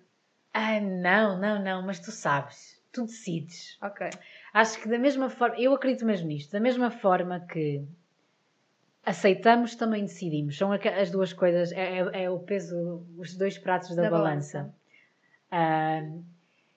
[0.54, 3.78] Ah, não, não, não, mas tu sabes, tu decides.
[3.82, 4.10] Ok.
[4.54, 7.84] Acho que da mesma forma, eu acredito mesmo nisto, da mesma forma que
[9.06, 10.58] aceitamos, também decidimos.
[10.58, 14.74] São as duas coisas, é, é- é o peso, os dois pratos da, Da balança.
[15.52, 16.24] Ahm,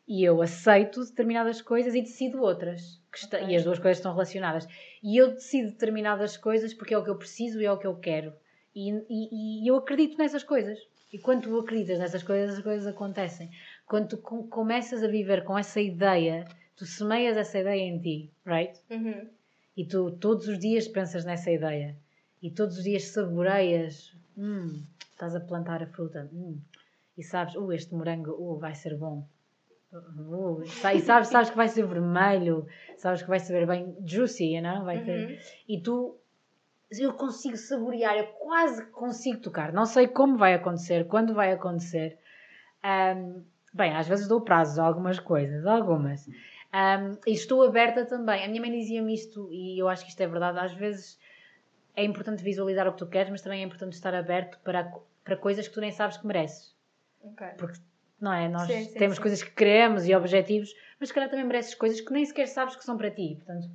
[0.09, 3.01] e eu aceito determinadas coisas e decido outras.
[3.15, 3.49] está- Ok.
[3.49, 4.69] E as duas coisas estão relacionadas.
[5.03, 7.87] E eu decido determinadas coisas porque é o que eu preciso e é o que
[7.87, 8.33] eu quero.
[8.75, 10.79] E, e- e eu acredito nessas coisas.
[11.13, 13.51] E quando tu acreditas nessas coisas, as coisas acontecem.
[13.87, 16.45] Quando tu com- começas a viver com essa ideia,
[16.77, 18.79] tu semeias essa ideia em ti, right?
[18.91, 19.29] Uhum.
[19.77, 21.97] E tu todos os dias pensas nessa ideia.
[22.43, 24.15] E todos os dias saboreias.
[24.37, 26.29] Hum, estás a plantar a fruta.
[26.33, 26.59] Hum,
[27.17, 29.27] e sabes, uh, este morango uh, vai ser bom.
[29.93, 32.67] Uh, e sa- e sabes, sabes que vai ser vermelho.
[32.99, 34.85] Sabes que vai saber bem juicy, you know?
[34.85, 35.31] vai ter.
[35.31, 35.39] Uhum.
[35.69, 36.17] E tu,
[36.91, 39.73] eu consigo saborear, eu quase consigo tocar.
[39.73, 42.19] Não sei como vai acontecer, quando vai acontecer.
[42.83, 43.43] Ahm,
[43.77, 46.29] bem, às vezes dou prazos a algumas coisas, algumas.
[46.73, 48.45] Ahm, e estou aberta também.
[48.45, 50.59] A minha mãe dizia-me isto, e eu acho que isto é verdade.
[50.59, 51.19] Às vezes
[51.95, 54.93] é importante visualizar o que tu queres, mas também é importante estar aberto para,
[55.25, 56.75] para coisas que tu nem sabes que mereces.
[57.23, 57.47] Ok.
[57.57, 57.79] Porque,
[58.21, 58.49] não é?
[58.49, 59.23] Nós Sim, sim, temos sim.
[59.23, 62.77] coisas que queremos e objetivos, mas se calhar também mereces coisas que nem sequer sabes
[62.77, 63.37] que são para ti.
[63.37, 63.69] Portanto,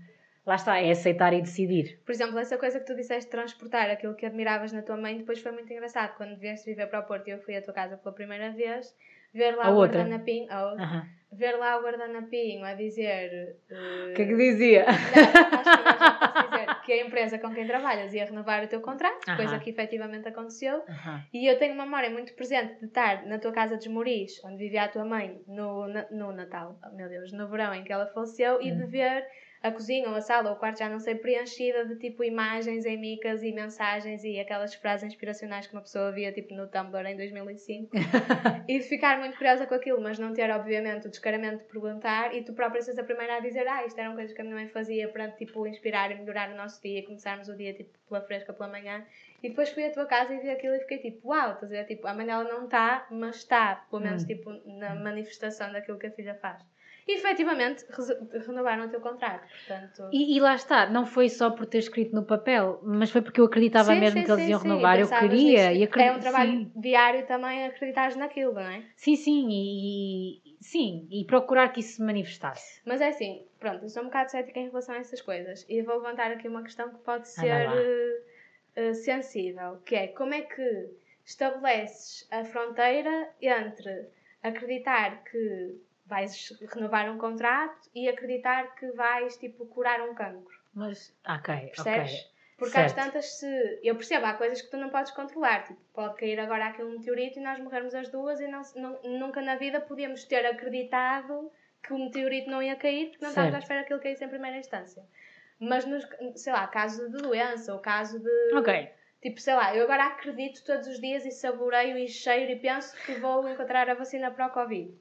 [0.46, 2.00] lá está, é aceitar e decidir.
[2.06, 5.18] Por exemplo, essa coisa que tu disseste de transportar aquilo que admiravas na tua mãe,
[5.18, 6.16] depois foi muito engraçado.
[6.18, 8.96] Quando vieste viver para o Porto e eu fui à tua casa pela primeira vez,
[9.34, 10.00] ver lá A o outra.
[10.00, 10.84] guardanapinho, a outra.
[10.84, 11.08] Aham.
[11.34, 13.56] ver lá o guardanapinho a dizer.
[13.70, 14.86] O que é que dizia?
[14.86, 15.84] Não, acho que
[16.20, 19.60] posso dizer que a empresa com quem trabalhas ia renovar o teu contrato, coisa Aham.
[19.60, 20.84] que efetivamente aconteceu.
[20.90, 21.24] Aham.
[21.34, 24.58] E eu tenho uma memória muito presente de estar na tua casa de Esmoriz, onde
[24.58, 28.08] vivia a tua mãe, no, no Natal, oh, meu Deus, no verão em que ela
[28.08, 28.88] faleceu, e de Hum.
[28.88, 29.26] ver
[29.64, 32.84] a cozinha ou a sala ou o quarto, já não sei, preenchida de tipo imagens
[32.86, 37.06] em micas e mensagens e aquelas frases inspiracionais que uma pessoa via tipo no Tumblr
[37.06, 37.92] em 2005
[38.68, 42.36] e de ficar muito curiosa com aquilo, mas não ter, obviamente, o descaramento de perguntar
[42.36, 44.56] e tu própria seres a primeira a dizer, ah, isto eram coisas que a minha
[44.56, 47.92] mãe fazia para, tipo, inspirar e melhorar o nosso dia e começarmos o dia, tipo,
[48.10, 49.06] pela fresca, pela manhã.
[49.44, 51.76] E depois fui à tua casa e vi aquilo e fiquei tipo, uau, estás a
[51.76, 51.86] ver?
[51.86, 54.28] Tipo, amanhã ela não está, mas está, pelo menos, Hum.
[54.28, 56.62] tipo, na manifestação daquilo que a filha faz.
[57.08, 60.10] E efetivamente re- renovaram o teu contrato, portanto.
[60.14, 63.42] E, e lá está, não foi só por ter escrito no papel, mas foi porque
[63.42, 65.00] eu acreditava Sim, mesmo sim, que eles sim, iam sim, renovar.
[65.00, 65.80] Eu queria nisso.
[65.80, 66.14] e acredito.
[66.14, 68.84] É um trabalho Sim, diário também acreditares naquilo, não é?
[68.96, 72.82] sim, sim, e, sim, e procurar que isso se manifestasse.
[72.86, 75.82] Mas é assim, pronto, eu sou um bocado cética em relação a essas coisas e
[75.82, 77.76] vou levantar aqui uma questão que pode ser lá.
[77.78, 78.22] eh,
[78.76, 80.90] eh, sensível, que é como é que
[81.26, 84.08] estabeleces a fronteira entre
[84.44, 85.80] acreditar que
[86.12, 90.60] vais renovar um contrato e acreditar que vais, tipo, curar um cancro.
[90.76, 92.12] Mas, ok, Percebes?
[92.12, 92.32] ok.
[92.58, 92.86] Porque Certo.
[93.00, 93.80] às tantas, se.
[93.82, 95.64] Eu percebo, há coisas que tu não podes controlar.
[95.64, 99.00] Tipo, pode cair agora aqui um meteorito e nós morrermos as duas e não, não-
[99.20, 103.56] nunca na vida podíamos ter acreditado que o meteorito não ia cair porque não estávamos
[103.56, 105.02] à espera que ele caísse em primeira instância.
[105.60, 108.54] Mas, nos, sei lá, caso de doença ou caso de.
[108.56, 108.90] Ok.
[109.24, 112.96] Tipo, sei lá, eu agora acredito todos os dias e saboreio e cheiro e penso
[113.06, 114.94] que vou encontrar a vacina para o Covid.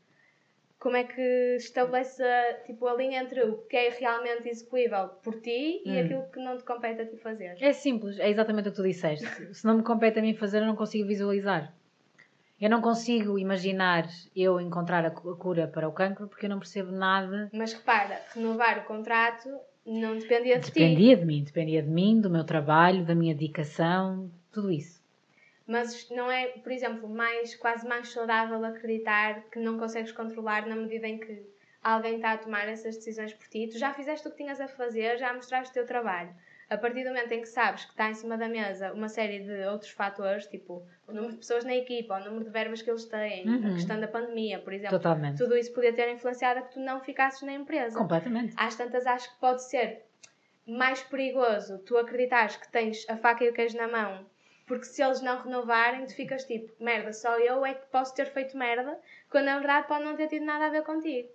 [0.81, 5.35] Como é que estabelece a, tipo, a linha entre o que é realmente execuível por
[5.41, 6.01] ti e Hum.
[6.01, 7.55] aquilo que não te compete a ti fazer?
[7.61, 9.55] É simples, é exatamente o que tu disseste.
[9.55, 11.73] Se não me compete a mim fazer, eu não consigo visualizar.
[12.59, 16.51] Eu não consigo imaginar eu encontrar a cu- a cura para o cancro porque eu
[16.51, 17.51] não percebo nada.
[17.53, 19.49] Mas repara, renovar o contrato
[19.87, 20.73] não dependia de ti.
[20.73, 25.00] Dependia de mim, dependia de mim, do meu trabalho, da minha dedicação, tudo isso.
[25.71, 30.75] Mas não é, por exemplo, mais, quase mais saudável acreditar que não consegues controlar na
[30.75, 31.47] medida em que
[31.81, 33.69] alguém está a tomar essas decisões por ti.
[33.71, 36.35] Tu já fizeste o que tinhas a fazer, já mostraste o teu trabalho.
[36.69, 39.41] A partir do momento em que sabes que está em cima da mesa uma série
[39.45, 42.91] de outros fatores, tipo o número de pessoas na equipa, o número de verbas que
[42.91, 43.75] eles têm, a Uhum.
[43.75, 45.39] questão da pandemia, por exemplo, Totalmente.
[45.39, 47.97] tudo isso podia ter influenciado a que tu não ficasses na empresa.
[47.97, 48.55] Completamente.
[48.57, 50.05] às tantas acho que pode ser
[50.67, 54.27] mais perigoso tu acreditares que tens a faca e o queijo na mão
[54.71, 58.27] Porque se eles não renovarem, tu ficas tipo, merda, só eu é que posso ter
[58.27, 58.97] feito merda,
[59.29, 61.29] quando na verdade pode não ter tido nada a ver contigo.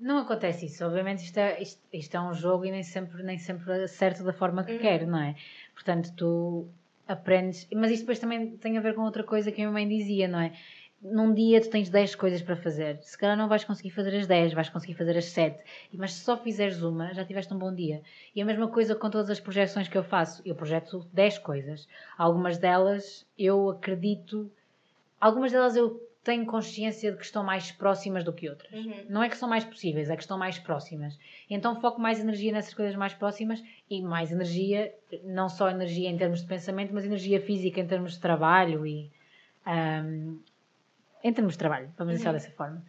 [0.00, 0.82] Não acontece isso.
[0.86, 4.32] Obviamente isto é, isto, isto é um jogo e nem sempre, nem sempre acerto da
[4.32, 4.78] forma que uhum.
[4.78, 5.34] quero, não é?
[5.74, 6.66] Portanto, tu
[7.06, 7.68] aprendes.
[7.74, 10.26] Mas isto depois também tem a ver com outra coisa que a minha mãe dizia,
[10.26, 10.54] não é?
[11.00, 12.98] Num dia tu tens 10 coisas para fazer.
[13.02, 15.56] Se calhar não vais conseguir fazer as 10, vais conseguir fazer as 7.
[15.94, 18.02] Mas se só fizeres uma, já tiveste um bom dia.
[18.34, 20.42] E a mesma coisa com todas as projeções que eu faço.
[20.44, 21.88] Eu projeto 10 coisas.
[22.16, 24.50] Algumas delas eu acredito.
[25.20, 28.72] Algumas delas eu tenho consciência de que estão mais próximas do que outras.
[28.72, 29.06] Uhum.
[29.08, 31.16] Não é que são mais possíveis, é que estão mais próximas.
[31.48, 36.18] Então foco mais energia nessas coisas mais próximas e mais energia, não só energia em
[36.18, 39.10] termos de pensamento, mas energia física em termos de trabalho e.
[39.66, 40.38] Um,
[41.22, 42.16] em termos de trabalho, vamos uhum.
[42.16, 42.82] deixar dessa forma.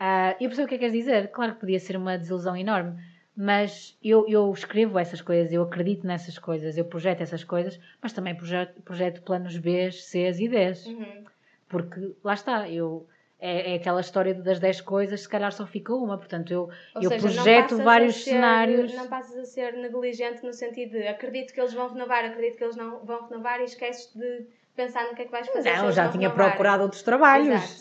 [0.00, 1.28] Uh, eu percebo o que é que queres dizer.
[1.28, 2.98] Claro que podia ser uma desilusão enorme,
[3.36, 8.12] mas eu, eu escrevo essas coisas, eu acredito nessas coisas, eu projeto essas coisas, mas
[8.12, 10.72] também projeto, projeto planos B, C e D.
[10.86, 11.24] Uhum.
[11.68, 13.06] Porque lá está, eu.
[13.42, 17.08] É, é, aquela história das 10 coisas, se calhar só fica uma, portanto eu, eu
[17.08, 18.92] seja, projeto vários ser, cenários.
[18.92, 22.64] Não passas a ser negligente no sentido de acredito que eles vão renovar, acredito que
[22.64, 25.76] eles não vão renovar e esqueces de pensar no que é que vais fazer.
[25.76, 26.50] Não, já tinha renovar.
[26.50, 27.80] procurado outros trabalhos.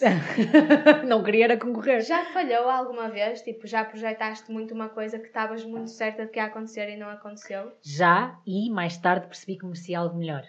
[1.08, 2.02] não queria era concorrer.
[2.02, 3.42] Já falhou alguma vez?
[3.42, 6.98] Tipo, já projetaste muito uma coisa que estavas muito certa de que ia acontecer e
[6.98, 7.72] não aconteceu?
[7.82, 10.44] Já, e mais tarde percebi que merecia algo melhor.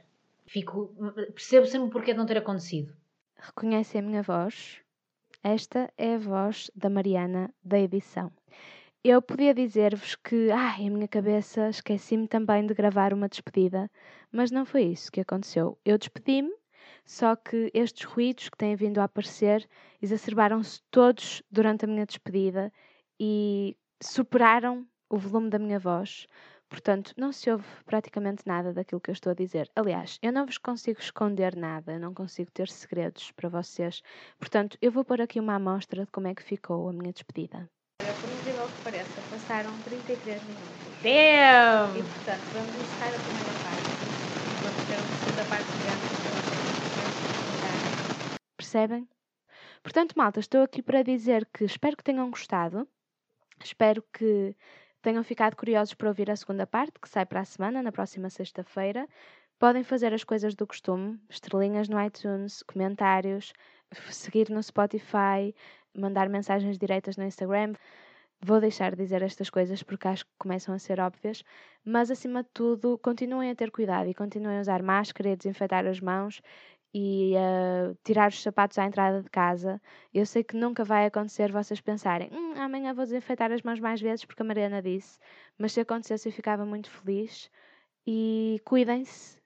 [0.47, 0.95] Fico,
[1.33, 2.93] percebo sempre o porquê de não ter acontecido.
[3.37, 4.81] Reconhecem a minha voz?
[5.43, 8.31] Esta é a voz da Mariana da edição.
[9.03, 13.91] Eu podia dizer-vos que, ai, a minha cabeça esqueci-me também de gravar uma despedida,
[14.33, 15.79] mas não foi isso que aconteceu.
[15.85, 16.53] Eu despedi-me,
[17.05, 19.69] só que estes ruídos que têm vindo a aparecer
[20.01, 22.73] exacerbaram-se todos durante a minha despedida
[23.19, 26.27] e superaram o volume da minha voz.
[26.69, 29.69] Portanto, não se ouve praticamente nada daquilo que eu estou a dizer.
[29.75, 34.03] Aliás, eu não vos consigo esconder nada, não consigo ter segredos para vocês.
[34.39, 37.69] Portanto, eu vou pôr aqui uma amostra de como é que ficou a minha despedida.
[38.01, 40.69] Olha, por incrível que pareça, passaram 33 minutos.
[41.03, 41.99] Damn!
[41.99, 43.90] E portanto, vamos encerrar a primeira parte.
[45.41, 46.03] Segunda parte grande.
[48.57, 49.09] Percebem?
[49.83, 52.87] Portanto, malta, estou aqui para dizer que espero que tenham gostado.
[53.63, 54.55] Espero que
[55.01, 58.29] tenham ficado curiosos para ouvir a segunda parte, que sai para a semana, na próxima
[58.29, 59.09] sexta-feira.
[59.59, 63.55] Podem fazer as coisas do costume, estrelinhas no iTunes, comentários,
[64.11, 65.55] seguir no Spotify,
[65.97, 67.73] mandar mensagens diretas no Instagram.
[68.43, 71.43] Vou deixar de dizer estas coisas porque acho que começam a ser óbvias,
[71.85, 75.37] mas acima de tudo, continuem a ter cuidado e continuem a usar máscara e a
[75.37, 76.41] desinfetar as mãos
[76.95, 79.81] e uh, tirar os sapatos à entrada de casa.
[80.13, 84.01] Eu sei que nunca vai acontecer vocês pensarem hum, amanhã vou desinfetar as mãos mais
[84.01, 85.19] vezes porque a Mariana disse,
[85.59, 87.51] mas se acontecesse eu ficava muito feliz.
[88.07, 89.39] E cuidem-se.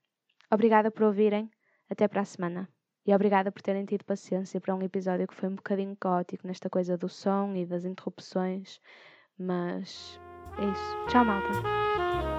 [0.50, 1.50] Obrigada por ouvirem.
[1.90, 2.73] Até para a semana.
[3.06, 6.70] E obrigada por terem tido paciência para um episódio que foi um bocadinho caótico nesta
[6.70, 8.80] coisa do som e das interrupções.
[9.38, 10.18] Mas
[10.58, 11.06] é isso.
[11.08, 12.33] Tchau, malta.